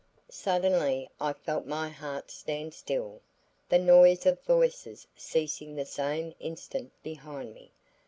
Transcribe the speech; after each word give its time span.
Suddenly 0.31 1.11
I 1.19 1.31
felt 1.33 1.67
my 1.67 1.87
heart 1.89 2.31
stand 2.31 2.73
still, 2.73 3.21
the 3.69 3.77
noise 3.77 4.25
of 4.25 4.41
voices 4.41 5.05
ceasing 5.15 5.75
the 5.75 5.85
same 5.85 6.33
instant 6.39 6.91
behind 7.03 7.53
me. 7.53 7.69